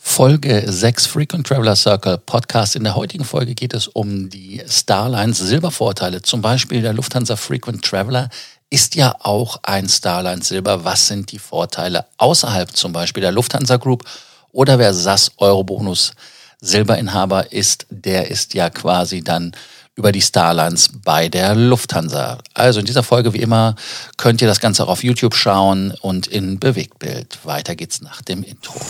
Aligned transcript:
Folge 0.00 0.62
6 0.64 1.06
Frequent 1.06 1.44
Traveler 1.44 1.74
Circle 1.74 2.18
Podcast. 2.18 2.76
In 2.76 2.84
der 2.84 2.94
heutigen 2.94 3.24
Folge 3.24 3.56
geht 3.56 3.74
es 3.74 3.88
um 3.88 4.30
die 4.30 4.62
Starlines 4.68 5.38
Silbervorteile. 5.38 6.22
Zum 6.22 6.40
Beispiel 6.40 6.80
der 6.80 6.92
Lufthansa 6.92 7.34
Frequent 7.34 7.84
Traveler 7.84 8.30
ist 8.70 8.94
ja 8.94 9.16
auch 9.18 9.58
ein 9.64 9.88
Starlines 9.88 10.48
Silber. 10.48 10.84
Was 10.84 11.08
sind 11.08 11.32
die 11.32 11.40
Vorteile 11.40 12.06
außerhalb 12.16 12.74
zum 12.74 12.92
Beispiel 12.92 13.22
der 13.22 13.32
Lufthansa 13.32 13.76
Group 13.76 14.04
oder 14.52 14.78
wer 14.78 14.94
SAS 14.94 15.32
Eurobonus 15.36 16.12
Silberinhaber 16.60 17.52
ist, 17.52 17.86
der 17.90 18.30
ist 18.30 18.54
ja 18.54 18.70
quasi 18.70 19.22
dann 19.22 19.52
über 19.98 20.12
die 20.12 20.22
Starlines 20.22 20.90
bei 21.04 21.28
der 21.28 21.56
Lufthansa. 21.56 22.38
Also 22.54 22.78
in 22.78 22.86
dieser 22.86 23.02
Folge 23.02 23.34
wie 23.34 23.38
immer 23.38 23.74
könnt 24.16 24.40
ihr 24.40 24.46
das 24.46 24.60
Ganze 24.60 24.84
auch 24.84 24.88
auf 24.88 25.02
YouTube 25.02 25.34
schauen 25.34 25.92
und 26.00 26.28
in 26.28 26.60
Bewegtbild. 26.60 27.38
Weiter 27.42 27.74
geht's 27.74 28.00
nach 28.00 28.22
dem 28.22 28.44
Intro. 28.44 28.80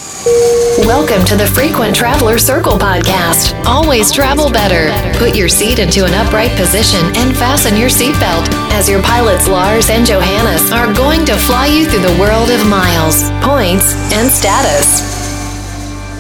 Welcome 0.85 1.25
to 1.25 1.35
the 1.37 1.47
Frequent 1.47 1.97
Traveler 1.97 2.39
Circle 2.39 2.79
podcast. 2.79 3.55
Always 3.65 4.13
travel 4.13 4.51
better. 4.51 4.93
Put 5.19 5.35
your 5.35 5.49
seat 5.49 5.79
into 5.79 6.05
an 6.05 6.13
upright 6.13 6.55
position 6.57 7.01
and 7.17 7.35
fasten 7.35 7.75
your 7.75 7.89
seatbelt 7.89 8.47
as 8.73 8.87
your 8.87 9.01
pilots 9.01 9.49
Lars 9.49 9.89
and 9.89 10.07
Johannes 10.07 10.71
are 10.71 10.93
going 10.93 11.25
to 11.25 11.37
fly 11.37 11.69
you 11.69 11.87
through 11.87 12.03
the 12.07 12.21
world 12.21 12.51
of 12.51 12.67
miles, 12.67 13.23
points 13.41 13.95
and 14.13 14.31
status. 14.31 15.17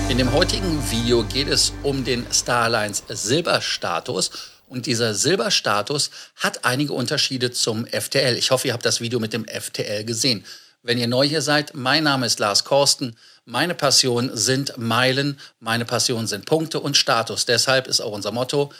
In 0.08 0.16
dem 0.16 0.32
heutigen 0.32 0.78
Video 0.90 1.22
geht 1.24 1.48
es 1.48 1.74
um 1.82 2.02
den 2.02 2.26
Starlines 2.32 3.02
Silberstatus 3.08 4.30
und 4.68 4.86
dieser 4.86 5.14
Silberstatus 5.14 6.10
hat 6.36 6.64
einige 6.64 6.92
Unterschiede 6.92 7.50
zum 7.50 7.86
FTL. 7.86 8.36
Ich 8.36 8.50
hoffe, 8.50 8.68
ihr 8.68 8.74
habt 8.74 8.84
das 8.84 9.00
Video 9.00 9.18
mit 9.18 9.32
dem 9.32 9.46
FTL 9.46 10.04
gesehen. 10.04 10.44
Wenn 10.82 10.98
ihr 10.98 11.08
neu 11.08 11.26
hier 11.26 11.42
seid, 11.42 11.74
mein 11.74 12.04
Name 12.04 12.26
ist 12.26 12.38
Lars 12.38 12.64
Korsten. 12.64 13.16
Meine 13.44 13.74
Passion 13.74 14.30
sind 14.34 14.78
Meilen, 14.78 15.40
meine 15.58 15.84
Passion 15.84 16.26
sind 16.26 16.46
Punkte 16.46 16.80
und 16.80 16.96
Status. 16.96 17.46
Deshalb 17.46 17.88
ist 17.88 18.00
auch 18.00 18.12
unser 18.12 18.30
Motto, 18.30 18.72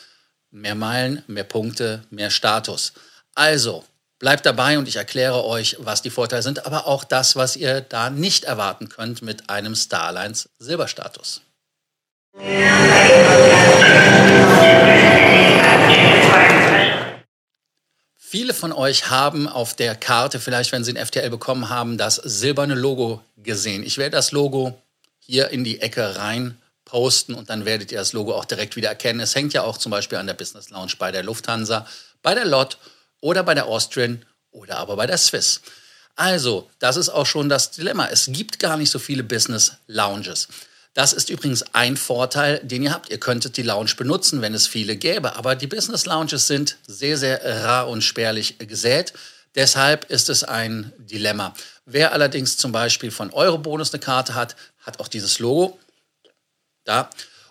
mehr 0.50 0.75
Meilen, 0.75 1.22
mehr 1.27 1.45
Punkte, 1.45 2.02
mehr 2.11 2.30
Status. 2.30 2.92
Also, 3.34 3.84
bleibt 4.19 4.47
dabei 4.47 4.78
und 4.78 4.89
ich 4.89 4.97
erkläre 4.97 5.45
euch, 5.45 5.77
was 5.80 6.02
die 6.02 6.11
Vorteile 6.11 6.42
sind, 6.42 6.67
aber 6.67 6.86
auch 6.86 7.05
das, 7.05 7.34
was 7.36 7.56
ihr 7.56 7.80
da 7.80 8.11
nicht 8.11 8.45
erwarten 8.45 8.89
könnt 8.89 9.23
mit 9.23 9.50
einem 9.50 9.75
Starlines 9.75 10.48
Silberstatus. 10.58 11.41
Viele 18.17 18.53
von 18.53 18.72
euch 18.72 19.08
haben 19.08 19.48
auf 19.48 19.75
der 19.75 19.95
Karte, 19.95 20.39
vielleicht 20.39 20.72
wenn 20.72 20.84
sie 20.84 20.95
ein 20.95 21.06
FTL 21.06 21.30
bekommen 21.30 21.70
haben, 21.70 21.97
das 21.97 22.17
silberne 22.17 22.75
Logo 22.75 23.22
gesehen. 23.39 23.83
Ich 23.83 23.97
werde 23.97 24.17
das 24.17 24.33
Logo 24.33 24.80
hier 25.19 25.48
in 25.48 25.64
die 25.64 25.80
Ecke 25.80 26.17
rein 26.17 26.58
posten 26.84 27.34
und 27.34 27.50
dann 27.50 27.64
werdet 27.64 27.91
ihr 27.91 27.98
das 27.98 28.12
Logo 28.12 28.34
auch 28.34 28.45
direkt 28.45 28.77
wieder 28.77 28.89
erkennen. 28.89 29.20
Es 29.20 29.34
hängt 29.34 29.55
ja 29.55 29.62
auch 29.62 29.78
zum 29.78 29.91
Beispiel 29.91 30.19
an 30.19 30.27
der 30.27 30.34
Business 30.34 30.70
Lounge 30.70 30.92
bei 30.98 31.11
der 31.11 31.22
Lufthansa, 31.22 31.86
bei 32.23 32.34
der 32.34 32.45
LOT 32.45 32.78
oder 33.20 33.42
bei 33.42 33.55
der 33.55 33.67
Austrian 33.67 34.25
oder 34.50 34.78
aber 34.78 34.97
bei 34.97 35.06
der 35.06 35.19
Swiss. 35.19 35.61
Also, 36.14 36.69
das 36.80 36.97
ist 36.97 37.11
auch 37.11 37.27
schon 37.27 37.48
das 37.48 37.70
Dilemma. 37.70 38.08
Es 38.08 38.27
gibt 38.30 38.58
gar 38.58 38.77
nicht 38.77 38.91
so 38.91 38.98
viele 38.98 39.23
Business 39.23 39.73
Lounges. 39.86 40.48
Das 40.98 41.12
ist 41.12 41.30
übrigens 41.30 41.64
ein 41.74 41.96
Vorteil, 41.96 42.58
den 42.64 42.82
ihr 42.82 42.92
habt. 42.92 43.08
Ihr 43.08 43.20
könntet 43.20 43.56
die 43.56 43.62
Lounge 43.62 43.92
benutzen, 43.96 44.42
wenn 44.42 44.52
es 44.52 44.66
viele 44.66 44.96
gäbe. 44.96 45.36
Aber 45.36 45.55
die 45.55 45.68
Business 45.68 46.06
Lounges 46.06 46.48
sind 46.48 46.77
sehr, 46.88 47.16
sehr 47.16 47.62
rar 47.62 47.86
und 47.86 48.02
spärlich 48.02 48.58
gesät. 48.58 49.12
Deshalb 49.55 50.10
ist 50.10 50.28
es 50.28 50.42
ein 50.42 50.92
Dilemma. 50.98 51.55
Wer 51.86 52.12
allerdings 52.12 52.56
zum 52.56 52.72
Beispiel 52.72 53.12
von 53.12 53.30
Eurobonus 53.32 53.94
eine 53.94 54.00
Karte 54.00 54.34
hat, 54.34 54.56
hat 54.80 54.98
auch 54.98 55.06
dieses 55.06 55.38
Logo. 55.38 55.78
Da. 56.82 57.08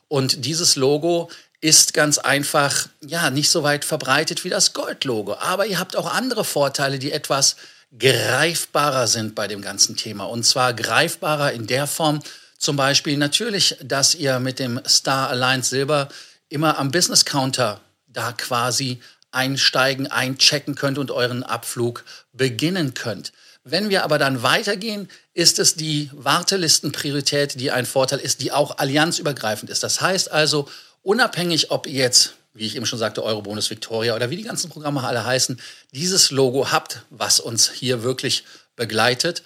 Und 0.10 0.44
dieses 0.44 0.76
Logo 0.76 1.32
ist 1.62 1.94
ganz 1.94 2.18
einfach, 2.18 2.90
ja, 3.00 3.30
nicht 3.30 3.50
so 3.50 3.64
weit 3.64 3.86
verbreitet 3.86 4.44
wie 4.44 4.50
das 4.50 4.74
Gold-Logo. 4.74 5.36
Aber 5.36 5.68
ihr 5.68 5.80
habt 5.80 5.96
auch 5.96 6.14
andere 6.14 6.44
Vorteile, 6.44 7.00
die 7.00 7.14
etwas 7.14 7.56
greifbarer 7.98 9.08
sind 9.08 9.36
bei 9.36 9.48
dem 9.48 9.62
ganzen 9.62 9.96
Thema. 9.96 10.26
Und 10.26 10.44
zwar 10.44 10.74
greifbarer 10.74 11.54
in 11.54 11.66
der 11.66 11.88
Form, 11.88 12.20
zum 12.58 12.76
Beispiel 12.76 13.18
natürlich, 13.18 13.78
dass 13.84 14.16
ihr 14.16 14.40
mit 14.40 14.60
dem 14.60 14.82
Star 14.88 15.30
Alliance 15.30 15.70
Silber 15.70 16.10
immer 16.50 16.78
am 16.78 16.92
Business 16.92 17.26
Counter 17.26 17.82
da 18.08 18.32
quasi 18.32 19.00
einsteigen, 19.32 20.08
einchecken 20.08 20.76
könnt 20.76 20.98
und 20.98 21.12
euren 21.12 21.44
Abflug 21.44 22.04
beginnen 22.34 22.94
könnt. 22.94 23.34
Wenn 23.64 23.90
wir 23.90 24.04
aber 24.04 24.18
dann 24.18 24.44
weitergehen, 24.44 25.10
ist 25.34 25.60
es 25.60 25.76
die 25.76 26.10
Wartelistenpriorität, 26.14 27.60
die 27.60 27.70
ein 27.70 27.86
Vorteil 27.86 28.20
ist, 28.20 28.42
die 28.42 28.52
auch 28.52 28.78
allianzübergreifend 28.78 29.70
ist. 29.70 29.84
Das 29.84 30.00
heißt 30.00 30.32
also, 30.32 30.70
unabhängig 31.04 31.70
ob 31.70 31.86
ihr 31.86 32.02
jetzt, 32.02 32.36
wie 32.54 32.66
ich 32.66 32.78
eben 32.78 32.86
schon 32.86 32.98
sagte, 32.98 33.24
Eurobonus 33.24 33.70
Victoria 33.70 34.16
oder 34.16 34.30
wie 34.30 34.38
die 34.38 34.44
ganzen 34.44 34.70
Programme 34.70 35.04
alle 35.04 35.26
heißen, 35.26 35.60
dieses 35.92 36.32
Logo 36.32 36.72
habt, 36.72 37.02
was 37.10 37.42
uns 37.42 37.70
hier 37.70 38.04
wirklich 38.04 38.46
begleitet, 38.78 39.44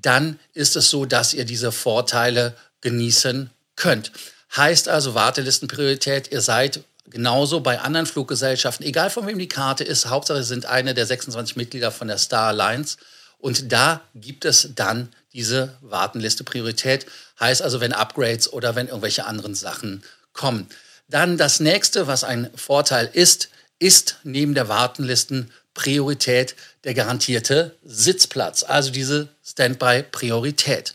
dann 0.00 0.38
ist 0.54 0.76
es 0.76 0.90
so, 0.90 1.04
dass 1.04 1.34
ihr 1.34 1.44
diese 1.44 1.72
Vorteile 1.72 2.54
genießen 2.80 3.50
könnt. 3.76 4.12
Heißt 4.56 4.88
also 4.88 5.14
Wartelistenpriorität, 5.14 6.30
ihr 6.32 6.40
seid 6.40 6.84
genauso 7.06 7.60
bei 7.60 7.80
anderen 7.80 8.06
Fluggesellschaften, 8.06 8.86
egal 8.86 9.10
von 9.10 9.26
wem 9.26 9.38
die 9.38 9.48
Karte 9.48 9.84
ist, 9.84 10.08
Hauptsache 10.08 10.42
sind 10.42 10.66
eine 10.66 10.94
der 10.94 11.06
26 11.06 11.56
Mitglieder 11.56 11.90
von 11.90 12.08
der 12.08 12.18
Star 12.18 12.48
Alliance 12.48 12.96
und 13.38 13.72
da 13.72 14.00
gibt 14.14 14.44
es 14.44 14.70
dann 14.74 15.08
diese 15.32 15.76
Wartenliste 15.80 16.44
Priorität. 16.44 17.06
Heißt 17.40 17.62
also, 17.62 17.80
wenn 17.80 17.92
Upgrades 17.92 18.52
oder 18.52 18.76
wenn 18.76 18.88
irgendwelche 18.88 19.26
anderen 19.26 19.54
Sachen 19.54 20.02
kommen. 20.32 20.68
Dann 21.08 21.36
das 21.36 21.60
nächste, 21.60 22.06
was 22.06 22.24
ein 22.24 22.50
Vorteil 22.54 23.10
ist, 23.12 23.48
ist 23.78 24.18
neben 24.22 24.54
der 24.54 24.68
Wartenlisten 24.68 25.50
Priorität 25.74 26.54
der 26.84 26.94
garantierte 26.94 27.76
Sitzplatz, 27.84 28.62
also 28.62 28.90
diese 28.90 29.28
Standby-Priorität. 29.44 30.92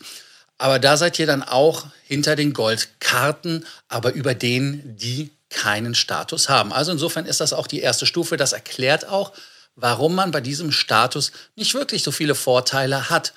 Aber 0.58 0.78
da 0.78 0.96
seid 0.96 1.18
ihr 1.18 1.26
dann 1.26 1.42
auch 1.42 1.86
hinter 2.04 2.36
den 2.36 2.52
Goldkarten, 2.52 3.64
aber 3.88 4.12
über 4.12 4.34
denen, 4.34 4.96
die 4.96 5.30
keinen 5.50 5.94
Status 5.94 6.48
haben. 6.48 6.72
Also 6.72 6.92
insofern 6.92 7.26
ist 7.26 7.40
das 7.40 7.52
auch 7.52 7.66
die 7.66 7.80
erste 7.80 8.06
Stufe. 8.06 8.36
Das 8.36 8.52
erklärt 8.52 9.06
auch, 9.08 9.32
warum 9.76 10.14
man 10.14 10.30
bei 10.30 10.40
diesem 10.40 10.72
Status 10.72 11.32
nicht 11.54 11.74
wirklich 11.74 12.02
so 12.02 12.10
viele 12.10 12.34
Vorteile 12.34 13.08
hat. 13.08 13.32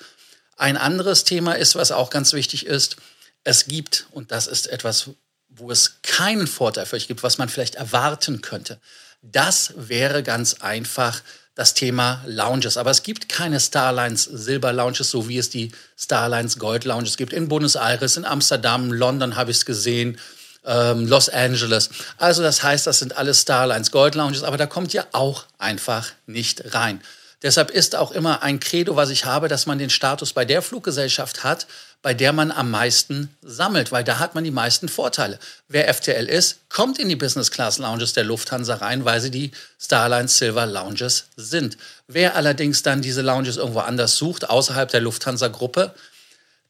Ein 0.56 0.76
anderes 0.76 1.24
Thema 1.24 1.54
ist, 1.54 1.76
was 1.76 1.92
auch 1.92 2.10
ganz 2.10 2.32
wichtig 2.32 2.66
ist, 2.66 2.96
es 3.44 3.66
gibt, 3.66 4.06
und 4.10 4.30
das 4.30 4.46
ist 4.46 4.66
etwas, 4.66 5.10
wo 5.48 5.70
es 5.70 6.02
keinen 6.02 6.46
Vorteil 6.46 6.86
für 6.86 6.96
euch 6.96 7.08
gibt, 7.08 7.22
was 7.22 7.38
man 7.38 7.48
vielleicht 7.48 7.76
erwarten 7.76 8.40
könnte. 8.40 8.80
Das 9.22 9.72
wäre 9.76 10.24
ganz 10.24 10.54
einfach 10.54 11.22
das 11.54 11.74
Thema 11.74 12.22
Lounges. 12.26 12.76
Aber 12.76 12.90
es 12.90 13.02
gibt 13.02 13.28
keine 13.28 13.60
Starlines 13.60 14.24
Silber 14.24 14.72
Lounges, 14.72 15.10
so 15.10 15.28
wie 15.28 15.38
es 15.38 15.48
die 15.48 15.70
Starlines 15.96 16.58
Gold 16.58 16.84
Lounges 16.84 17.16
gibt. 17.16 17.32
In 17.32 17.48
Buenos 17.48 17.76
Aires, 17.76 18.16
in 18.16 18.24
Amsterdam, 18.24 18.92
London 18.92 19.36
habe 19.36 19.50
ich 19.50 19.58
es 19.58 19.64
gesehen, 19.64 20.18
ähm, 20.64 21.06
Los 21.06 21.28
Angeles. 21.28 21.90
Also 22.18 22.42
das 22.42 22.62
heißt, 22.62 22.86
das 22.86 22.98
sind 22.98 23.16
alles 23.16 23.42
Starlines 23.42 23.90
Gold 23.90 24.14
Lounges, 24.16 24.42
aber 24.42 24.56
da 24.56 24.66
kommt 24.66 24.92
ja 24.92 25.06
auch 25.12 25.44
einfach 25.58 26.10
nicht 26.26 26.74
rein. 26.74 27.00
Deshalb 27.42 27.70
ist 27.70 27.96
auch 27.96 28.12
immer 28.12 28.42
ein 28.42 28.60
Credo, 28.60 28.94
was 28.96 29.10
ich 29.10 29.24
habe, 29.24 29.48
dass 29.48 29.66
man 29.66 29.78
den 29.78 29.90
Status 29.90 30.32
bei 30.32 30.44
der 30.44 30.62
Fluggesellschaft 30.62 31.42
hat, 31.42 31.66
bei 32.02 32.14
der 32.14 32.32
man 32.32 32.50
am 32.50 32.70
meisten 32.70 33.34
sammelt, 33.42 33.92
weil 33.92 34.02
da 34.02 34.18
hat 34.18 34.34
man 34.34 34.42
die 34.42 34.50
meisten 34.50 34.88
Vorteile. 34.88 35.38
Wer 35.68 35.92
FTL 35.92 36.28
ist, 36.28 36.68
kommt 36.68 36.98
in 36.98 37.08
die 37.08 37.16
Business 37.16 37.52
Class 37.52 37.78
Lounges 37.78 38.12
der 38.12 38.24
Lufthansa 38.24 38.74
rein, 38.74 39.04
weil 39.04 39.20
sie 39.20 39.30
die 39.30 39.52
Starlines 39.80 40.36
Silver 40.36 40.66
Lounges 40.66 41.26
sind. 41.36 41.78
Wer 42.08 42.34
allerdings 42.34 42.82
dann 42.82 43.02
diese 43.02 43.22
Lounges 43.22 43.56
irgendwo 43.56 43.80
anders 43.80 44.16
sucht, 44.16 44.50
außerhalb 44.50 44.90
der 44.90 45.00
Lufthansa 45.00 45.46
Gruppe, 45.48 45.94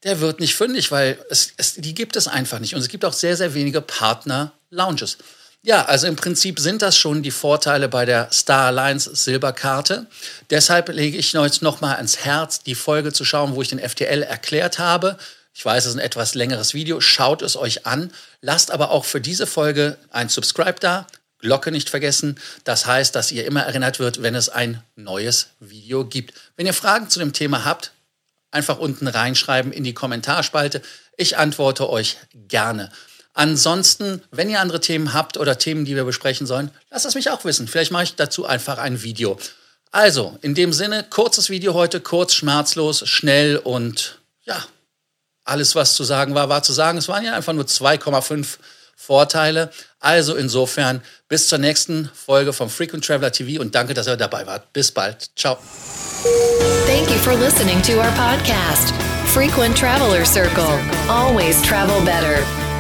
der 0.05 0.21
wird 0.21 0.39
nicht 0.39 0.55
fündig, 0.55 0.91
weil 0.91 1.19
es, 1.31 1.53
es, 1.57 1.75
die 1.75 1.95
gibt 1.95 2.17
es 2.17 2.29
einfach 2.29 2.59
nicht. 2.59 2.75
Und 2.75 2.81
es 2.81 2.89
gibt 2.89 3.05
auch 3.05 3.13
sehr, 3.13 3.37
sehr 3.37 3.55
wenige 3.55 3.81
Partner-Lounges. 3.81 5.17
Ja, 5.65 5.85
also 5.85 6.09
im 6.09 6.17
Prinzip 6.17 6.59
sind 6.59 6.83
das 6.83 6.99
schon 6.99 7.23
die 7.23 7.31
Vorteile 7.31 7.89
bei 7.89 8.05
der 8.05 8.33
Star 8.33 8.67
Alliance 8.67 9.15
Silberkarte. 9.15 10.07
Deshalb 10.51 10.89
lege 10.89 11.17
ich 11.17 11.39
euch 11.39 11.63
noch 11.63 11.81
mal 11.81 11.95
ans 11.95 12.19
Herz, 12.19 12.65
die 12.65 12.75
Folge 12.75 13.13
zu 13.13 13.25
schauen, 13.25 13.55
wo 13.55 13.63
ich 13.63 13.69
den 13.69 13.79
FTL 13.79 14.25
erklärt 14.25 14.81
habe. 14.81 15.17
Ich 15.55 15.65
weiß, 15.65 15.85
es 15.85 15.91
ist 15.91 15.97
ein 15.97 16.05
etwas 16.05 16.35
längeres 16.35 16.75
Video. 16.75 17.01
Schaut 17.01 17.43
es 17.43 17.57
euch 17.57 17.87
an. 17.87 18.13
Lasst 18.41 18.73
aber 18.73 18.91
auch 18.91 19.05
für 19.05 19.21
diese 19.21 19.47
Folge 19.47 19.99
ein 20.11 20.29
Subscribe 20.29 20.81
da. 20.81 21.07
Glocke 21.39 21.71
nicht 21.71 21.91
vergessen. 21.91 22.41
Das 22.65 22.87
heißt, 22.87 23.15
dass 23.15 23.31
ihr 23.31 23.47
immer 23.47 23.63
erinnert 23.63 24.01
wird, 24.01 24.21
wenn 24.21 24.35
es 24.35 24.49
ein 24.49 24.83
neues 24.97 25.49
Video 25.61 26.05
gibt. 26.05 26.35
Wenn 26.57 26.67
ihr 26.67 26.75
Fragen 26.75 27.09
zu 27.09 27.21
dem 27.21 27.33
Thema 27.33 27.65
habt, 27.65 27.93
einfach 28.51 28.79
unten 28.79 29.07
reinschreiben 29.07 29.71
in 29.71 29.85
die 29.85 29.95
Kommentarspalte. 29.95 30.83
Ich 31.17 31.37
antworte 31.37 31.89
euch 31.89 32.17
gerne. 32.35 32.91
Ansonsten, 33.35 34.23
wenn 34.31 34.51
ihr 34.51 34.61
andere 34.61 34.81
Themen 34.81 35.15
habt 35.15 35.37
oder 35.39 35.59
Themen, 35.59 35.85
die 35.85 35.97
wir 35.97 36.05
besprechen 36.05 36.47
sollen, 36.47 36.71
lasst 36.91 37.07
es 37.07 37.15
mich 37.15 37.31
auch 37.31 37.45
wissen. 37.45 37.67
Vielleicht 37.67 37.91
mache 37.91 38.05
ich 38.05 38.15
dazu 38.15 38.45
einfach 38.45 38.79
ein 38.79 39.03
Video. 39.03 39.39
Also, 39.91 40.39
in 40.43 40.55
dem 40.55 40.73
Sinne, 40.73 41.05
kurzes 41.09 41.51
Video 41.51 41.75
heute, 41.75 42.01
kurz, 42.01 42.35
schmerzlos, 42.35 43.09
schnell 43.09 43.57
und 43.57 44.19
ja, 44.45 44.65
alles, 45.45 45.75
was 45.75 45.95
zu 45.95 46.05
sagen 46.05 46.35
war, 46.35 46.49
war 46.49 46.63
zu 46.63 46.73
sagen. 46.73 46.99
Es 46.99 47.09
waren 47.09 47.25
ja 47.25 47.35
einfach 47.35 47.53
nur 47.53 47.65
2,5 47.65 48.59
Vorteile. 48.97 49.71
Also 49.99 50.37
insofern 50.37 51.03
bis 51.29 51.49
zur 51.49 51.59
nächsten 51.59 52.09
Folge 52.15 52.53
vom 52.53 52.71
Frequent 52.71 53.05
Traveler 53.05 53.33
TV 53.33 53.61
und 53.61 53.75
danke, 53.75 53.95
dass 53.95 54.07
ihr 54.07 54.17
dabei 54.17 54.47
wart. 54.47 54.73
Bis 54.73 54.93
bald. 54.93 55.31
Ciao. 55.37 55.59
Thank 56.87 57.11
you 57.11 57.19
for 57.19 57.35
listening 57.35 57.83
to 57.83 57.95
our 57.95 58.13
podcast, 58.13 58.95
Frequent 59.27 59.77
Traveler 59.77 60.25
Circle. 60.25 60.79
Always 61.09 61.61
travel 61.63 62.01
better. 62.05 62.62